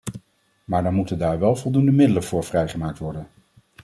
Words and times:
Maar 0.65 0.83
dan 0.83 0.93
moeten 0.93 1.17
daar 1.17 1.39
wel 1.39 1.55
voldoende 1.55 1.91
middelen 1.91 2.23
voor 2.23 2.43
vrijgemaakt 2.43 2.97
worden. 2.99 3.27